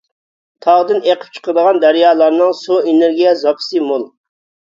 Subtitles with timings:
[0.65, 4.09] تاغدىن ئېقىپ چىقىدىغان دەريالارنىڭ سۇ ئېنېرگىيە زاپىسى مول.